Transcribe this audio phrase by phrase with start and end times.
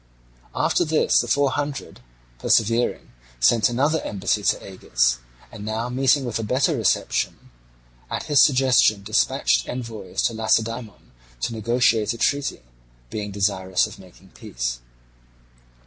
[0.55, 1.99] After this the Four Hundred
[2.39, 5.19] persevering sent another embassy to Agis,
[5.51, 7.51] and now meeting with a better reception,
[8.09, 11.11] at his suggestion dispatched envoys to Lacedaemon
[11.41, 12.63] to negotiate a treaty,
[13.11, 14.79] being desirous of making peace.